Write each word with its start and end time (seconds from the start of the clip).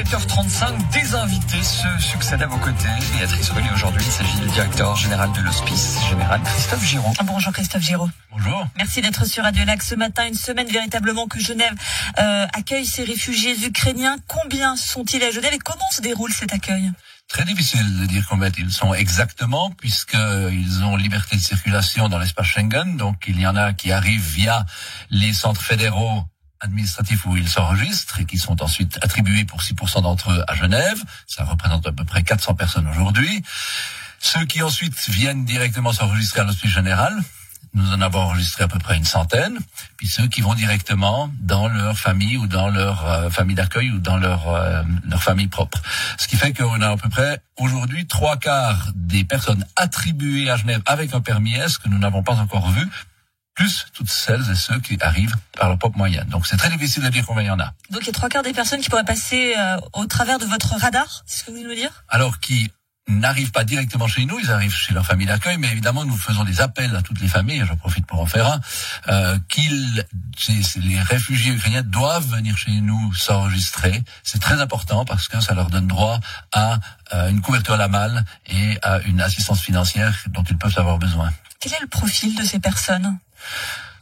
7h35, 0.00 0.92
des 0.94 1.14
invités 1.14 1.62
se 1.62 1.86
succèdent 1.98 2.40
à 2.40 2.46
vos 2.46 2.56
côtés. 2.56 2.88
Béatrice 3.12 3.50
René 3.50 3.68
aujourd'hui, 3.74 4.02
il 4.02 4.10
s'agit 4.10 4.40
du 4.40 4.46
directeur 4.46 4.96
général 4.96 5.30
de 5.32 5.42
l'Hospice 5.42 5.98
général, 6.08 6.40
Christophe 6.42 6.82
Giraud. 6.82 7.12
Bonjour 7.24 7.52
Christophe 7.52 7.82
Giraud. 7.82 8.08
Bonjour. 8.32 8.66
Merci 8.78 9.02
d'être 9.02 9.26
sur 9.26 9.44
Radio 9.44 9.62
Lac 9.66 9.82
ce 9.82 9.94
matin, 9.94 10.26
une 10.26 10.32
semaine 10.32 10.68
véritablement 10.68 11.26
que 11.26 11.38
Genève 11.38 11.74
euh, 12.18 12.46
accueille 12.54 12.86
ces 12.86 13.04
réfugiés 13.04 13.62
ukrainiens. 13.62 14.16
Combien 14.26 14.74
sont-ils 14.74 15.22
à 15.22 15.30
Genève 15.30 15.52
et 15.52 15.58
comment 15.58 15.90
se 15.92 16.00
déroule 16.00 16.32
cet 16.32 16.54
accueil? 16.54 16.90
Très 17.28 17.44
difficile 17.44 18.00
de 18.00 18.06
dire 18.06 18.24
combien 18.26 18.50
ils 18.56 18.72
sont 18.72 18.94
exactement, 18.94 19.70
puisqu'ils 19.72 20.82
ont 20.82 20.96
liberté 20.96 21.36
de 21.36 21.42
circulation 21.42 22.08
dans 22.08 22.18
l'espace 22.18 22.46
Schengen. 22.46 22.96
Donc 22.96 23.24
il 23.28 23.38
y 23.38 23.46
en 23.46 23.54
a 23.54 23.74
qui 23.74 23.92
arrivent 23.92 24.32
via 24.32 24.64
les 25.10 25.34
centres 25.34 25.60
fédéraux 25.60 26.24
administratifs 26.60 27.26
où 27.26 27.36
ils 27.36 27.48
s'enregistrent 27.48 28.20
et 28.20 28.24
qui 28.24 28.38
sont 28.38 28.62
ensuite 28.62 28.98
attribués 29.02 29.44
pour 29.44 29.60
6% 29.60 30.02
d'entre 30.02 30.32
eux 30.32 30.44
à 30.46 30.54
Genève. 30.54 31.02
Ça 31.26 31.44
représente 31.44 31.86
à 31.86 31.92
peu 31.92 32.04
près 32.04 32.22
400 32.22 32.54
personnes 32.54 32.88
aujourd'hui. 32.88 33.42
Ceux 34.18 34.44
qui 34.44 34.62
ensuite 34.62 35.08
viennent 35.08 35.44
directement 35.44 35.92
s'enregistrer 35.92 36.40
à 36.40 36.44
l'Hospice 36.44 36.70
Général, 36.70 37.16
nous 37.72 37.92
en 37.92 38.00
avons 38.00 38.20
enregistré 38.20 38.64
à 38.64 38.68
peu 38.68 38.78
près 38.78 38.96
une 38.96 39.04
centaine. 39.04 39.58
Puis 39.96 40.08
ceux 40.08 40.26
qui 40.26 40.40
vont 40.40 40.54
directement 40.54 41.30
dans 41.40 41.68
leur 41.68 41.96
famille 41.96 42.36
ou 42.36 42.46
dans 42.46 42.68
leur 42.68 43.06
euh, 43.06 43.30
famille 43.30 43.54
d'accueil 43.54 43.90
ou 43.90 43.98
dans 43.98 44.16
leur, 44.16 44.48
euh, 44.48 44.82
leur 45.08 45.22
famille 45.22 45.46
propre. 45.46 45.80
Ce 46.18 46.26
qui 46.26 46.36
fait 46.36 46.52
qu'on 46.52 46.80
a 46.80 46.90
à 46.90 46.96
peu 46.96 47.08
près 47.08 47.40
aujourd'hui 47.56 48.06
trois 48.06 48.36
quarts 48.36 48.90
des 48.94 49.24
personnes 49.24 49.64
attribuées 49.76 50.50
à 50.50 50.56
Genève 50.56 50.82
avec 50.86 51.14
un 51.14 51.20
permis 51.20 51.54
S 51.54 51.78
que 51.78 51.88
nous 51.88 51.98
n'avons 51.98 52.22
pas 52.22 52.34
encore 52.34 52.70
vu 52.70 52.88
plus 53.60 53.84
toutes 53.92 54.08
celles 54.08 54.50
et 54.50 54.54
ceux 54.54 54.80
qui 54.80 54.96
arrivent 55.02 55.36
par 55.58 55.68
leur 55.68 55.76
propre 55.76 55.98
moyen. 55.98 56.24
Donc 56.24 56.46
c'est 56.46 56.56
très 56.56 56.70
difficile 56.70 57.02
de 57.02 57.10
dire 57.10 57.24
combien 57.26 57.42
il 57.42 57.48
y 57.48 57.50
en 57.50 57.60
a. 57.60 57.74
Donc 57.90 58.00
il 58.02 58.06
y 58.06 58.08
a 58.08 58.12
trois 58.12 58.30
quarts 58.30 58.42
des 58.42 58.54
personnes 58.54 58.80
qui 58.80 58.88
pourraient 58.88 59.04
passer 59.04 59.54
euh, 59.54 59.76
au 59.92 60.06
travers 60.06 60.38
de 60.38 60.46
votre 60.46 60.74
radar, 60.76 61.22
c'est 61.26 61.40
ce 61.40 61.44
que 61.44 61.50
vous 61.50 61.58
voulez 61.58 61.68
nous 61.68 61.74
dire? 61.74 61.90
Alors 62.08 62.40
qui 62.40 62.70
n'arrivent 63.06 63.50
pas 63.50 63.64
directement 63.64 64.06
chez 64.06 64.24
nous, 64.24 64.38
ils 64.38 64.50
arrivent 64.50 64.74
chez 64.74 64.94
leur 64.94 65.04
famille 65.04 65.26
d'accueil, 65.26 65.58
mais 65.58 65.68
évidemment 65.68 66.06
nous 66.06 66.16
faisons 66.16 66.44
des 66.44 66.62
appels 66.62 66.96
à 66.96 67.02
toutes 67.02 67.20
les 67.20 67.28
familles, 67.28 67.62
j'en 67.66 67.76
profite 67.76 68.06
pour 68.06 68.20
en 68.20 68.24
faire 68.24 68.46
un, 68.46 68.60
euh, 69.08 69.38
qu'ils, 69.50 70.06
les 70.76 71.00
réfugiés 71.02 71.52
ukrainiens 71.52 71.82
doivent 71.82 72.28
venir 72.28 72.56
chez 72.56 72.70
nous 72.80 73.12
s'enregistrer. 73.12 74.02
C'est 74.22 74.40
très 74.40 74.58
important 74.58 75.04
parce 75.04 75.28
que 75.28 75.38
ça 75.40 75.52
leur 75.52 75.68
donne 75.68 75.86
droit 75.86 76.18
à 76.52 76.78
euh, 77.12 77.28
une 77.28 77.42
couverture 77.42 77.74
à 77.74 77.76
la 77.76 77.88
malle 77.88 78.24
et 78.46 78.78
à 78.82 79.00
une 79.00 79.20
assistance 79.20 79.60
financière 79.60 80.14
dont 80.28 80.44
ils 80.44 80.56
peuvent 80.56 80.78
avoir 80.78 80.96
besoin. 80.96 81.30
Quel 81.60 81.74
est 81.74 81.80
le 81.82 81.88
profil 81.88 82.34
de 82.36 82.42
ces 82.42 82.58
personnes? 82.58 83.18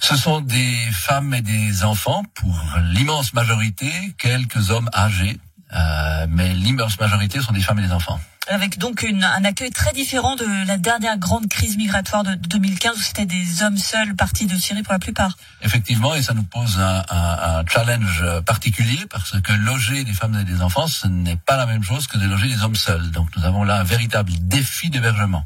Ce 0.00 0.16
sont 0.16 0.40
des 0.40 0.76
femmes 0.92 1.34
et 1.34 1.42
des 1.42 1.84
enfants, 1.84 2.22
pour 2.34 2.60
l'immense 2.92 3.34
majorité, 3.34 3.90
quelques 4.18 4.70
hommes 4.70 4.88
âgés, 4.94 5.38
euh, 5.74 6.26
mais 6.28 6.54
l'immense 6.54 6.98
majorité 7.00 7.40
sont 7.40 7.52
des 7.52 7.62
femmes 7.62 7.78
et 7.80 7.86
des 7.86 7.92
enfants 7.92 8.20
avec 8.48 8.78
donc 8.78 9.02
une, 9.02 9.22
un 9.22 9.44
accueil 9.44 9.70
très 9.70 9.92
différent 9.92 10.34
de 10.36 10.66
la 10.66 10.78
dernière 10.78 11.18
grande 11.18 11.48
crise 11.48 11.76
migratoire 11.76 12.24
de 12.24 12.34
2015 12.34 12.96
où 12.96 13.00
c'était 13.00 13.26
des 13.26 13.62
hommes 13.62 13.76
seuls 13.76 14.14
partis 14.14 14.46
de 14.46 14.56
Syrie 14.56 14.82
pour 14.82 14.92
la 14.92 14.98
plupart. 14.98 15.36
Effectivement, 15.62 16.14
et 16.14 16.22
ça 16.22 16.34
nous 16.34 16.44
pose 16.44 16.78
un, 16.78 17.04
un, 17.10 17.58
un 17.60 17.66
challenge 17.66 18.24
particulier 18.46 18.98
parce 19.10 19.40
que 19.40 19.52
loger 19.52 20.04
des 20.04 20.12
femmes 20.12 20.36
et 20.36 20.44
des 20.44 20.62
enfants, 20.62 20.86
ce 20.86 21.06
n'est 21.06 21.36
pas 21.36 21.56
la 21.56 21.66
même 21.66 21.82
chose 21.82 22.06
que 22.06 22.18
de 22.18 22.26
loger 22.26 22.48
des 22.48 22.62
hommes 22.62 22.76
seuls. 22.76 23.10
Donc 23.10 23.28
nous 23.36 23.44
avons 23.44 23.64
là 23.64 23.80
un 23.80 23.84
véritable 23.84 24.32
défi 24.40 24.90
d'hébergement. 24.90 25.44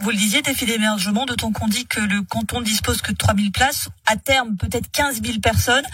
Vous 0.00 0.10
le 0.10 0.16
disiez, 0.16 0.42
défi 0.42 0.66
d'émergement, 0.66 1.26
d'autant 1.26 1.52
qu'on 1.52 1.68
dit 1.68 1.86
que 1.86 2.00
le 2.00 2.22
canton 2.22 2.60
dispose 2.60 3.02
que 3.02 3.12
de 3.12 3.16
3000 3.16 3.52
places. 3.52 3.88
À 4.06 4.16
terme, 4.16 4.56
peut-être 4.56 4.90
15 4.90 5.22
000 5.22 5.38
personnes. 5.40 5.84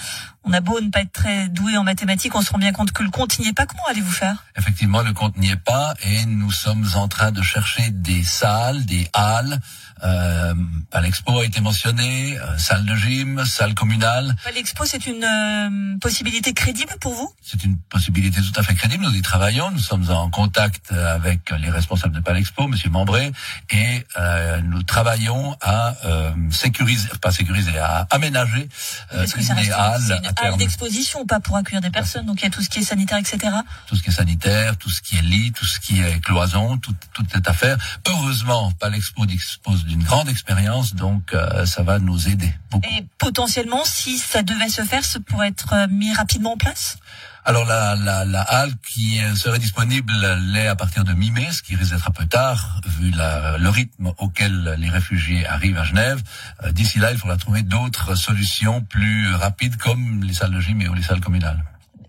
On 0.44 0.52
a 0.52 0.60
beau 0.60 0.80
ne 0.80 0.90
pas 0.90 1.00
être 1.00 1.12
très 1.12 1.48
doué 1.48 1.76
en 1.76 1.82
mathématiques, 1.82 2.34
on 2.34 2.40
se 2.40 2.52
rend 2.52 2.58
bien 2.58 2.72
compte 2.72 2.92
que 2.92 3.02
le 3.02 3.10
compte 3.10 3.38
n'y 3.40 3.48
est 3.48 3.52
pas. 3.52 3.66
Comment 3.66 3.82
allez-vous 3.88 4.12
faire? 4.12 4.44
Effectivement, 4.56 5.02
le 5.02 5.12
compte 5.12 5.36
n'y 5.36 5.50
est 5.50 5.56
pas 5.56 5.94
et 6.04 6.24
nous 6.24 6.52
sommes 6.52 6.86
en 6.94 7.08
train 7.08 7.32
de 7.32 7.42
chercher 7.42 7.90
des 7.90 8.22
salles, 8.22 8.86
des 8.86 9.08
halles. 9.12 9.60
Euh, 10.04 10.54
Palexpo 10.90 11.40
a 11.40 11.44
été 11.44 11.60
mentionné, 11.60 12.38
euh, 12.38 12.58
salle 12.58 12.84
de 12.84 12.94
gym, 12.94 13.44
salle 13.44 13.74
communale. 13.74 14.34
Palexpo, 14.44 14.84
c'est 14.84 15.06
une 15.06 15.24
euh, 15.24 15.98
possibilité 16.00 16.52
crédible 16.52 16.92
pour 17.00 17.14
vous? 17.14 17.32
C'est 17.42 17.62
une 17.64 17.76
possibilité 17.88 18.40
tout 18.40 18.60
à 18.60 18.62
fait 18.62 18.74
crédible. 18.74 19.04
Nous 19.04 19.14
y 19.14 19.22
travaillons. 19.22 19.70
Nous 19.70 19.78
sommes 19.78 20.10
en 20.10 20.30
contact 20.30 20.92
avec 20.92 21.50
les 21.50 21.70
responsables 21.70 22.14
de 22.14 22.20
Palexpo, 22.20 22.68
Monsieur 22.68 22.90
Membré, 22.90 23.32
et 23.70 24.04
euh, 24.18 24.60
nous 24.62 24.82
travaillons 24.82 25.56
à 25.60 25.94
euh, 26.04 26.32
sécuriser, 26.50 27.08
pas 27.20 27.30
sécuriser, 27.30 27.78
à 27.78 28.06
aménager 28.10 28.68
euh, 29.14 29.26
une 29.26 29.72
halles 29.72 30.20
à 30.24 30.32
terme. 30.32 30.58
d'exposition, 30.58 31.26
pas 31.26 31.40
pour 31.40 31.56
accueillir 31.56 31.80
des 31.80 31.90
personnes. 31.90 32.26
Donc 32.26 32.40
il 32.40 32.44
y 32.44 32.46
a 32.46 32.50
tout 32.50 32.62
ce 32.62 32.68
qui 32.68 32.80
est 32.80 32.84
sanitaire, 32.84 33.18
etc. 33.18 33.38
Tout 33.86 33.96
ce 33.96 34.02
qui 34.02 34.10
est 34.10 34.12
sanitaire, 34.12 34.76
tout 34.76 34.90
ce 34.90 35.00
qui 35.00 35.16
est 35.16 35.22
lit, 35.22 35.52
tout 35.52 35.64
ce 35.64 35.80
qui 35.80 36.00
est 36.00 36.20
cloison, 36.20 36.78
toute 36.78 36.96
cette 37.32 37.48
affaire. 37.48 37.76
Heureusement, 38.08 38.72
Palexpo 38.72 39.26
dispose 39.26 39.85
d'une 39.86 40.02
grande 40.02 40.28
expérience, 40.28 40.94
donc 40.94 41.32
euh, 41.32 41.64
ça 41.66 41.82
va 41.82 41.98
nous 41.98 42.28
aider 42.28 42.52
beaucoup. 42.70 42.88
Et 42.98 43.06
potentiellement, 43.18 43.84
si 43.84 44.18
ça 44.18 44.42
devait 44.42 44.68
se 44.68 44.82
faire, 44.82 45.04
ça 45.04 45.20
pourrait 45.20 45.48
être 45.48 45.72
euh, 45.72 45.86
mis 45.88 46.12
rapidement 46.12 46.52
en 46.52 46.56
place? 46.56 46.98
Alors 47.44 47.64
la, 47.64 47.94
la, 47.94 48.24
la 48.24 48.42
halle 48.42 48.72
qui 48.92 49.20
serait 49.36 49.60
disponible 49.60 50.12
l'est 50.52 50.66
à 50.66 50.74
partir 50.74 51.04
de 51.04 51.12
mi-mai, 51.12 51.46
ce 51.52 51.62
qui 51.62 51.76
risque 51.76 51.92
d'être 51.92 52.08
un 52.08 52.10
peu 52.10 52.26
tard 52.26 52.80
vu 52.98 53.12
la, 53.12 53.56
le 53.56 53.68
rythme 53.68 54.12
auquel 54.18 54.74
les 54.78 54.90
réfugiés 54.90 55.46
arrivent 55.46 55.78
à 55.78 55.84
Genève. 55.84 56.20
Euh, 56.64 56.72
d'ici 56.72 56.98
là, 56.98 57.12
il 57.12 57.18
faudra 57.18 57.36
trouver 57.36 57.62
d'autres 57.62 58.16
solutions 58.16 58.82
plus 58.82 59.32
rapides 59.32 59.76
comme 59.76 60.24
les 60.24 60.34
salles 60.34 60.50
de 60.50 60.60
gym 60.60 60.80
et 60.80 60.88
ou 60.88 60.94
les 60.94 61.04
salles 61.04 61.20
communales. 61.20 61.62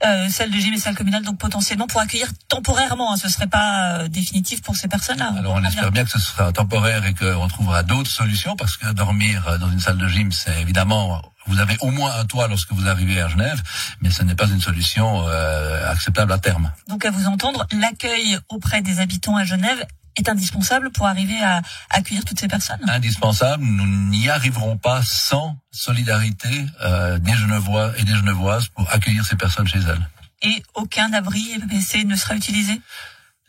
Euh, 0.06 0.30
salles 0.30 0.52
de 0.52 0.58
gym 0.58 0.74
et 0.74 0.78
salles 0.78 0.96
communales, 0.96 1.24
donc 1.24 1.38
potentiellement 1.38 1.88
pour 1.88 2.02
accueillir 2.02 2.28
temporairement. 2.47 3.13
Hein, 3.13 3.18
ce 3.18 3.30
serait 3.30 3.47
pas 3.47 4.00
euh, 4.00 4.08
définitif 4.08 4.62
pour 4.62 4.75
ces 4.75 4.88
personnes-là. 4.88 5.34
Alors 5.38 5.53
on 5.56 5.63
espère 5.63 5.91
bien. 5.91 6.03
que 6.06 6.12
ce 6.12 6.19
sera 6.19 6.52
temporaire 6.52 7.06
et 7.06 7.13
qu'on 7.13 7.47
trouvera 7.47 7.84
d'autres 7.84 8.12
solutions 8.12 8.56
parce 8.56 8.78
que 8.78 8.91
dormir 8.94 9.58
dans 9.59 9.69
une 9.69 9.80
salle 9.80 9.97
de 9.97 10.08
gym, 10.08 10.31
c'est 10.31 10.62
évidemment 10.62 11.22
vous 11.47 11.59
avez 11.59 11.78
au 11.81 11.91
moins 11.91 12.12
un 12.19 12.25
toit 12.25 12.47
lorsque 12.47 12.72
vous 12.72 12.88
arrivez 12.88 13.22
à 13.22 13.28
Genève, 13.28 13.62
mais 14.02 14.12
ce 14.12 14.24
n'est 14.24 14.35
pas 14.35 14.47
une 14.47 14.62
solution 14.62 15.28
euh, 15.28 15.90
acceptable 15.90 16.31
à 16.31 16.38
terme. 16.38 16.72
Donc 16.88 17.06
à 17.06 17.12
vous 17.12 17.28
entendre, 17.28 17.66
l'accueil 17.72 18.38
auprès 18.50 18.81
des 18.81 19.00
habitants 19.00 19.35
à 19.35 19.46
Genève 19.46 19.85
est 20.17 20.29
indispensable 20.29 20.91
pour 20.91 21.07
arriver 21.07 21.41
à 21.41 21.61
accueillir 21.89 22.25
toutes 22.25 22.39
ces 22.39 22.47
personnes 22.47 22.79
Indispensable. 22.88 23.63
Nous 23.63 24.09
n'y 24.09 24.29
arriverons 24.29 24.78
pas 24.78 25.01
sans 25.03 25.57
solidarité 25.72 26.66
euh, 26.81 27.17
des 27.19 27.33
Genevois 27.33 27.91
et 27.97 28.03
des 28.03 28.16
Genevoises 28.16 28.67
pour 28.69 28.91
accueillir 28.91 29.25
ces 29.25 29.35
personnes 29.35 29.67
chez 29.67 29.79
elles. 29.79 30.07
Et 30.41 30.63
aucun 30.75 31.11
abri 31.13 31.44
EPC 31.53 32.05
ne 32.05 32.16
sera 32.16 32.35
utilisé? 32.35 32.79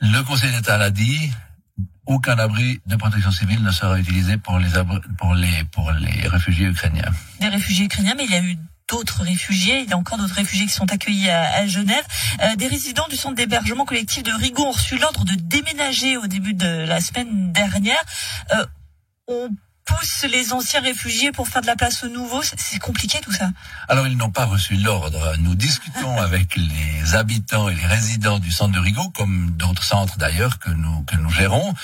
Le 0.00 0.22
Conseil 0.22 0.52
d'État 0.52 0.78
l'a 0.78 0.90
dit, 0.90 1.30
aucun 2.06 2.38
abri 2.38 2.80
de 2.86 2.96
protection 2.96 3.30
civile 3.30 3.62
ne 3.62 3.70
sera 3.70 3.98
utilisé 3.98 4.38
pour 4.38 4.58
les, 4.58 4.68
pour 5.18 5.34
les, 5.34 5.64
pour 5.72 5.90
les 5.92 6.28
réfugiés 6.28 6.66
ukrainiens. 6.66 7.10
Des 7.40 7.48
réfugiés 7.48 7.84
ukrainiens, 7.84 8.14
mais 8.16 8.24
il 8.24 8.30
y 8.30 8.36
a 8.36 8.42
eu 8.42 8.56
d'autres 8.88 9.22
réfugiés. 9.22 9.80
Il 9.80 9.90
y 9.90 9.92
a 9.92 9.96
encore 9.96 10.18
d'autres 10.18 10.34
réfugiés 10.34 10.66
qui 10.66 10.72
sont 10.72 10.90
accueillis 10.92 11.30
à, 11.30 11.66
Genève. 11.66 12.04
Euh, 12.42 12.56
des 12.56 12.66
résidents 12.66 13.06
du 13.08 13.16
centre 13.16 13.34
d'hébergement 13.34 13.84
collectif 13.84 14.22
de 14.22 14.32
Rigaud 14.32 14.64
ont 14.64 14.72
reçu 14.72 14.98
l'ordre 14.98 15.24
de 15.24 15.34
déménager 15.34 16.16
au 16.16 16.26
début 16.26 16.54
de 16.54 16.66
la 16.66 17.00
semaine 17.00 17.52
dernière. 17.52 18.02
Euh, 18.52 18.66
on 19.28 19.50
pousse 19.88 20.24
les 20.30 20.52
anciens 20.52 20.80
réfugiés 20.80 21.32
pour 21.32 21.48
faire 21.48 21.62
de 21.62 21.66
la 21.66 21.76
place 21.76 22.04
aux 22.04 22.08
nouveaux 22.08 22.42
C'est 22.42 22.78
compliqué 22.78 23.20
tout 23.20 23.32
ça. 23.32 23.48
Alors 23.88 24.06
ils 24.06 24.16
n'ont 24.16 24.30
pas 24.30 24.44
reçu 24.44 24.76
l'ordre. 24.76 25.34
Nous 25.40 25.54
discutons 25.54 26.16
avec 26.28 26.56
les 26.56 27.14
habitants 27.14 27.68
et 27.68 27.74
les 27.74 27.86
résidents 27.86 28.38
du 28.38 28.50
centre 28.50 28.74
de 28.74 28.80
Rigaud, 28.80 29.08
comme 29.10 29.50
d'autres 29.52 29.82
centres 29.82 30.18
d'ailleurs 30.18 30.58
que 30.58 30.70
nous 30.70 31.02
que 31.04 31.16
nous 31.16 31.30
gérons, 31.30 31.74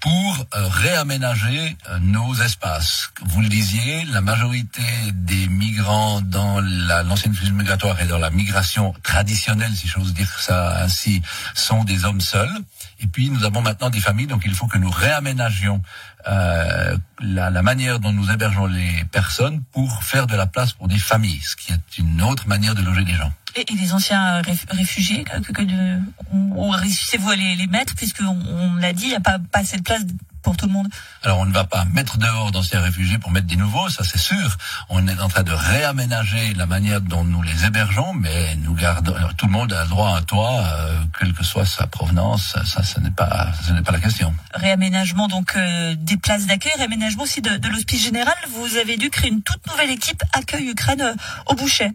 pour 0.00 0.46
euh, 0.54 0.68
réaménager 0.68 1.76
euh, 1.90 1.98
nos 2.00 2.34
espaces. 2.36 3.10
Vous 3.26 3.40
le 3.40 3.48
disiez, 3.48 4.04
la 4.04 4.20
majorité 4.20 4.82
des 5.12 5.48
migrants 5.48 6.20
dans 6.20 6.60
l'ancienne 6.60 7.34
crise 7.34 7.50
migratoire 7.50 8.00
et 8.00 8.06
dans 8.06 8.18
la 8.18 8.30
migration 8.30 8.94
traditionnelle, 9.02 9.72
si 9.74 9.88
j'ose 9.88 10.14
dire 10.14 10.32
ça 10.38 10.82
ainsi, 10.82 11.22
sont 11.54 11.84
des 11.84 12.04
hommes 12.04 12.20
seuls. 12.20 12.56
Et 13.00 13.06
puis 13.06 13.30
nous 13.30 13.44
avons 13.44 13.62
maintenant 13.62 13.90
des 13.90 14.00
familles, 14.00 14.26
donc 14.26 14.42
il 14.44 14.54
faut 14.54 14.66
que 14.66 14.78
nous 14.78 14.90
réaménagions 14.90 15.82
euh, 16.28 16.96
la, 17.20 17.62
manière 17.62 18.00
dont 18.00 18.12
nous 18.12 18.30
hébergeons 18.30 18.66
les 18.66 19.04
personnes 19.10 19.62
pour 19.72 20.02
faire 20.02 20.26
de 20.26 20.36
la 20.36 20.46
place 20.46 20.72
pour 20.72 20.88
des 20.88 20.98
familles, 20.98 21.40
ce 21.40 21.56
qui 21.56 21.72
est 21.72 21.98
une 21.98 22.22
autre 22.22 22.46
manière 22.48 22.74
de 22.74 22.82
loger 22.82 23.04
des 23.04 23.14
gens. 23.14 23.32
Et, 23.56 23.64
les 23.74 23.92
anciens 23.92 24.42
réfugiés, 24.70 25.24
que, 25.24 26.72
réussissez-vous 26.76 27.30
à 27.30 27.36
les, 27.36 27.56
les 27.56 27.66
mettre, 27.66 27.94
puisqu'on 27.94 28.36
on, 28.46 28.74
l'a 28.76 28.92
dit, 28.92 29.04
il 29.04 29.10
n'y 29.10 29.16
a 29.16 29.20
pas, 29.20 29.38
pas 29.38 29.60
assez 29.60 29.78
de 29.78 29.82
place 29.82 30.02
pour 30.48 30.56
tout 30.56 30.66
le 30.66 30.72
monde 30.72 30.88
Alors 31.24 31.40
on 31.40 31.44
ne 31.44 31.52
va 31.52 31.64
pas 31.64 31.84
mettre 31.84 32.16
dehors 32.16 32.50
d'anciens 32.52 32.80
réfugiés 32.80 33.18
pour 33.18 33.30
mettre 33.30 33.46
des 33.46 33.56
nouveaux, 33.56 33.90
ça 33.90 34.02
c'est 34.02 34.16
sûr. 34.16 34.56
On 34.88 35.06
est 35.06 35.20
en 35.20 35.28
train 35.28 35.42
de 35.42 35.52
réaménager 35.52 36.54
la 36.54 36.64
manière 36.64 37.02
dont 37.02 37.22
nous 37.22 37.42
les 37.42 37.66
hébergeons, 37.66 38.14
mais 38.14 38.56
nous 38.56 38.72
gardons 38.72 39.12
tout 39.36 39.44
le 39.44 39.52
monde 39.52 39.74
a 39.74 39.84
droit 39.84 40.08
à 40.14 40.16
un 40.16 40.22
toit, 40.22 40.64
euh, 40.64 41.00
quelle 41.18 41.34
que 41.34 41.44
soit 41.44 41.66
sa 41.66 41.86
provenance. 41.86 42.56
Ça, 42.64 42.82
ce 42.82 42.98
n'est 42.98 43.10
pas, 43.10 43.52
ce 43.66 43.72
n'est 43.72 43.82
pas 43.82 43.92
la 43.92 44.00
question. 44.00 44.32
Réaménagement 44.54 45.28
donc 45.28 45.54
euh, 45.54 45.94
des 45.98 46.16
places 46.16 46.46
d'accueil, 46.46 46.72
réaménagement 46.78 47.24
aussi 47.24 47.42
de, 47.42 47.58
de 47.58 47.68
l'hospice 47.68 48.02
général. 48.02 48.34
Vous 48.56 48.78
avez 48.78 48.96
dû 48.96 49.10
créer 49.10 49.30
une 49.30 49.42
toute 49.42 49.66
nouvelle 49.66 49.90
équipe 49.90 50.22
accueil 50.32 50.70
Ukraine 50.70 51.02
euh, 51.02 51.14
au 51.44 51.56
Boucher. 51.56 51.90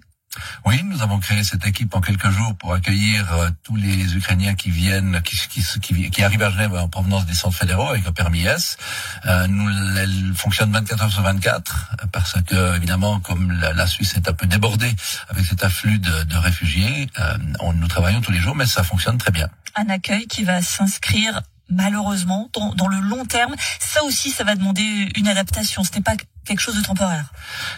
Oui, 0.66 0.82
nous 0.84 1.02
avons 1.02 1.20
créé 1.20 1.44
cette 1.44 1.66
équipe 1.66 1.94
en 1.96 2.02
quelques 2.02 2.30
jours 2.30 2.56
pour 2.56 2.74
accueillir 2.74 3.34
euh, 3.34 3.50
tous 3.64 3.76
les 3.76 4.16
Ukrainiens 4.16 4.56
qui 4.56 4.70
viennent, 4.70 5.22
qui, 5.24 5.38
qui, 5.82 6.10
qui, 6.10 6.24
arrivent 6.24 6.44
à 6.44 6.50
Genève 6.50 6.74
en 6.74 6.88
provenance 6.88 7.26
des 7.26 7.34
centres 7.34 7.58
fédéraux 7.58 7.90
avec 7.90 8.08
un 8.08 8.12
permis 8.12 8.46
S. 8.46 8.78
Euh, 9.26 9.48
nous, 9.48 9.70
elle 9.98 10.34
fonctionne 10.36 10.72
24 10.72 11.04
heures 11.04 11.12
sur 11.12 11.22
24 11.22 11.96
parce 12.12 12.42
que, 12.44 12.76
évidemment, 12.78 13.20
comme 13.20 13.52
la, 13.52 13.88
Suisse 13.88 14.16
est 14.16 14.28
un 14.28 14.34
peu 14.34 14.48
débordée 14.48 14.96
avec 15.30 15.46
cet 15.46 15.64
afflux 15.64 16.00
de, 16.00 16.24
de 16.24 16.38
réfugiés, 16.38 17.10
euh, 17.20 17.38
on, 17.60 17.74
nous 17.74 17.88
travaillons 17.88 18.22
tous 18.22 18.32
les 18.32 18.40
jours, 18.40 18.56
mais 18.56 18.66
ça 18.66 18.84
fonctionne 18.84 19.18
très 19.18 19.32
bien. 19.32 19.50
Un 19.76 19.90
accueil 19.90 20.28
qui 20.28 20.44
va 20.44 20.62
s'inscrire 20.62 21.42
malheureusement, 21.74 22.50
dans, 22.54 22.74
dans, 22.74 22.88
le 22.88 23.00
long 23.00 23.26
terme. 23.26 23.56
Ça 23.80 24.04
aussi, 24.04 24.32
ça 24.32 24.44
va 24.44 24.56
demander 24.56 25.10
une 25.16 25.28
adaptation. 25.28 25.84
Ce 25.84 25.92
n'est 25.94 26.02
pas 26.02 26.16
quelque 26.46 26.60
chose 26.60 26.76
de 26.76 26.82
temporaire. 26.82 27.32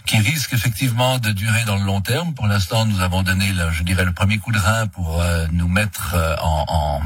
Qui 0.06 0.18
risque 0.18 0.54
effectivement 0.54 1.20
de 1.20 1.32
durer 1.32 1.64
dans 1.66 1.76
le 1.76 1.84
long 1.84 2.02
terme. 2.02 2.34
Pour 2.34 2.48
l'instant, 2.48 2.86
nous 2.86 3.02
avons 3.02 3.24
donné, 3.24 3.52
le, 3.54 3.72
je 3.72 3.84
dirais, 3.84 4.06
le 4.06 4.14
premier 4.14 4.38
coup 4.38 4.52
de 4.52 4.60
rein 4.60 4.88
pour 4.88 5.22
euh, 5.22 5.46
nous 5.52 5.68
mettre 5.68 6.16
euh, 6.16 6.36
en, 6.42 6.66
en, 6.68 7.02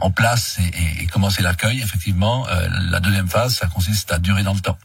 en, 0.00 0.10
place 0.10 0.58
et, 0.58 1.02
et 1.02 1.06
commencer 1.06 1.42
l'accueil. 1.42 1.80
Effectivement, 1.80 2.46
euh, 2.48 2.68
la 2.90 3.00
deuxième 3.00 3.28
phase, 3.28 3.54
ça 3.54 3.66
consiste 3.66 4.12
à 4.12 4.18
durer 4.18 4.42
dans 4.42 4.54
le 4.54 4.60
temps. 4.60 4.78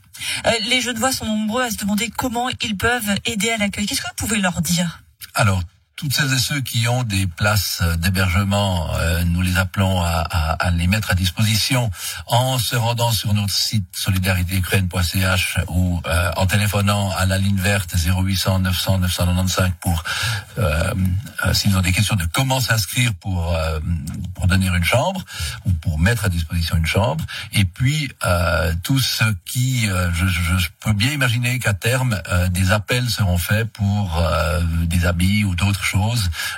les 0.70 0.82
jeunes 0.82 0.98
voix 0.98 1.12
sont 1.12 1.26
nombreux 1.26 1.64
à 1.64 1.72
se 1.72 1.78
demander 1.78 2.10
comment 2.10 2.50
ils 2.62 2.78
peuvent 2.78 3.16
aider 3.26 3.50
à 3.52 3.58
l'accueil. 3.58 3.86
Qu'est-ce 3.86 4.02
que 4.02 4.08
vous 4.08 4.28
pouvez 4.28 4.40
leur 4.40 4.62
dire? 4.62 5.04
Alors, 5.34 5.62
toutes 6.02 6.14
celles 6.14 6.34
et 6.34 6.40
ceux 6.40 6.62
qui 6.62 6.88
ont 6.88 7.04
des 7.04 7.28
places 7.28 7.84
d'hébergement, 8.00 8.90
euh, 8.96 9.24
nous 9.24 9.42
les 9.42 9.58
appelons 9.58 10.02
à, 10.02 10.26
à, 10.32 10.54
à, 10.54 10.72
les 10.72 10.88
mettre 10.88 11.12
à 11.12 11.14
disposition 11.14 11.92
en 12.26 12.58
se 12.58 12.76
rendant 12.76 13.12
sur 13.12 13.36
notre 13.36 13.54
site 13.54 13.86
solidaritéukraine.ch 13.92 15.60
ou 15.68 16.02
euh, 16.08 16.32
en 16.38 16.48
téléphonant 16.48 17.12
à 17.12 17.28
la 17.28 17.38
ligne 17.38 17.60
verte 17.60 17.94
0800 17.96 18.62
900 18.62 18.98
995 18.98 19.74
pour 19.80 20.04
euh, 20.58 20.94
euh, 21.46 21.54
s'ils 21.54 21.78
ont 21.78 21.82
des 21.82 21.92
questions 21.92 22.16
de 22.16 22.26
comment 22.34 22.60
s'inscrire 22.60 23.14
pour 23.14 23.56
euh, 23.56 23.80
pour 24.34 24.48
donner 24.48 24.68
une 24.68 24.84
chambre 24.84 25.24
ou 25.66 25.72
pour 25.72 26.00
mettre 26.00 26.26
à 26.26 26.30
disposition 26.30 26.78
une 26.78 26.86
chambre. 26.88 27.24
Et 27.54 27.66
puis 27.66 28.12
tous 28.84 29.00
ceux 29.00 29.36
qui, 29.46 29.88
je, 30.14 30.28
je, 30.28 30.68
peux 30.80 30.94
bien 30.94 31.12
imaginer 31.12 31.60
qu'à 31.60 31.74
terme 31.74 32.20
des 32.50 32.72
appels 32.72 33.10
seront 33.10 33.38
faits 33.38 33.72
pour 33.72 34.24
des 34.86 35.06
habits 35.06 35.44
ou 35.44 35.56
d'autres 35.56 35.84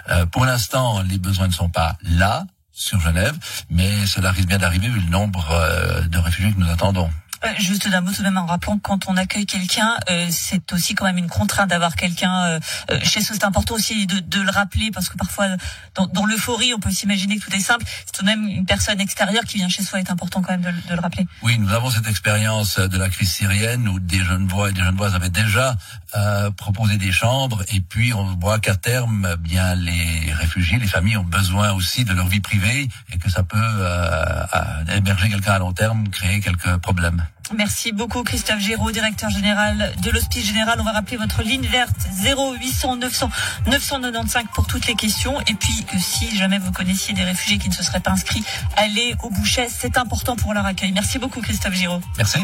euh, 0.10 0.26
pour 0.26 0.46
l'instant, 0.46 1.02
les 1.02 1.18
besoins 1.18 1.48
ne 1.48 1.54
sont 1.54 1.70
pas 1.70 1.98
là 2.04 2.46
sur 2.72 3.00
Genève, 3.00 3.38
mais 3.70 4.06
cela 4.06 4.32
risque 4.32 4.48
bien 4.48 4.58
d'arriver 4.58 4.90
vu 4.90 5.00
le 5.00 5.10
nombre 5.10 5.52
euh, 5.52 6.02
de 6.02 6.18
réfugiés 6.18 6.54
que 6.54 6.60
nous 6.60 6.70
attendons. 6.70 7.10
Euh, 7.46 7.50
juste 7.58 7.90
d'un 7.90 8.02
mot 8.02 8.12
tout 8.12 8.22
de 8.22 8.24
même 8.24 8.38
en 8.38 8.46
rappelant 8.46 8.78
que 8.78 8.82
quand 8.82 9.08
on 9.08 9.18
accueille 9.18 9.46
quelqu'un, 9.46 9.98
euh, 10.10 10.28
c'est 10.30 10.72
aussi 10.72 10.96
quand 10.96 11.06
même 11.06 11.18
une 11.18 11.28
contrainte 11.28 11.70
d'avoir 11.70 11.96
quelqu'un 11.96 12.44
euh, 12.46 12.60
chez 13.04 13.22
soi. 13.22 13.36
C'est 13.38 13.46
important 13.46 13.76
aussi 13.76 14.06
de, 14.06 14.20
de, 14.20 14.42
le 14.42 14.50
rappeler 14.50 14.92
parce 14.92 15.10
que 15.10 15.18
parfois, 15.18 15.48
dans, 15.96 16.08
dans 16.08 16.26
l'euphorie, 16.26 16.74
on 16.74 16.80
peut 16.80 16.92
s'imaginer 16.92 17.38
que 17.38 17.46
tout 17.46 17.56
est 17.56 17.60
simple. 17.60 17.86
C'est 18.06 18.14
tout 18.14 18.22
de 18.22 18.28
même 18.28 18.48
une 18.48 18.66
personne 18.66 19.00
extérieure 19.02 19.44
qui 19.44 19.58
vient 19.58 19.70
chez 19.70 19.84
soi. 19.84 20.00
est 20.00 20.10
important 20.10 20.42
quand 20.42 20.52
même 20.52 20.62
de, 20.62 20.90
de, 20.90 20.96
le 20.96 21.02
rappeler. 21.02 21.28
Oui, 21.42 21.58
nous 21.60 21.74
avons 21.74 21.90
cette 21.90 22.08
expérience 22.08 22.80
de 22.80 22.98
la 22.98 23.10
crise 23.10 23.32
syrienne 23.32 23.88
où 23.90 24.00
des 24.00 24.24
jeunes 24.24 24.48
voix 24.48 24.70
et 24.70 24.74
des 24.74 24.82
jeunes 24.82 24.96
voix 24.96 25.14
avaient 25.14 25.30
déjà 25.30 25.76
euh, 26.16 26.52
proposé 26.52 26.98
des 26.98 27.12
chambres 27.12 27.64
et 27.74 27.82
puis 27.82 28.14
on 28.14 28.36
voit 28.36 28.60
qu'à 28.60 28.76
terme, 28.76 29.36
bien 29.40 29.76
les 29.76 30.32
réfugiés, 30.34 30.78
les 30.78 30.88
familles 30.88 31.18
ont 31.18 31.24
besoin 31.24 31.72
aussi 31.72 32.06
de 32.06 32.14
leur 32.14 32.28
vie 32.28 32.40
privée 32.40 32.88
et 33.12 33.18
que 33.18 33.30
ça 33.30 33.44
peut 33.44 33.58
euh, 33.60 34.46
héberger 34.96 35.30
quelqu'un 35.30 35.54
à 35.54 35.60
long 35.60 35.74
terme 35.74 36.08
créer 36.10 36.40
quelques 36.40 36.78
problèmes. 36.78 37.26
Merci 37.56 37.92
beaucoup 37.92 38.24
Christophe 38.24 38.60
Géraud, 38.60 38.92
directeur 38.92 39.30
général 39.30 39.94
de 40.02 40.10
l'Hospice 40.10 40.46
Général. 40.46 40.80
On 40.80 40.84
va 40.84 40.94
rappeler 40.94 41.18
votre 41.18 41.44
ligne 41.44 41.66
verte 41.68 41.96
0800 42.24 42.96
900 42.98 43.30
995 43.68 44.46
pour 44.54 44.66
toutes 44.66 44.88
les 44.88 44.96
questions. 44.96 45.40
Et 45.42 45.54
puis 45.54 45.86
si 45.98 46.36
jamais 46.38 46.58
vous 46.58 46.72
connaissiez 46.72 47.14
des 47.14 47.24
réfugiés 47.24 47.58
qui 47.58 47.70
ne 47.70 47.74
se 47.74 47.84
seraient 47.84 48.00
pas 48.00 48.12
inscrits, 48.12 48.44
allez 48.78 49.16
au 49.24 49.30
Bouchet. 49.30 49.68
C'est 49.70 49.98
important 49.98 50.36
pour 50.36 50.54
leur 50.54 50.66
accueil. 50.66 50.92
Merci 50.94 51.20
beaucoup 51.20 51.42
Christophe 51.42 51.74
Giraud. 51.74 52.02
Merci. 52.18 52.40